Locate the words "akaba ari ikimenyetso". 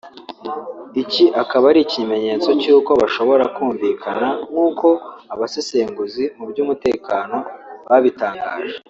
1.41-2.49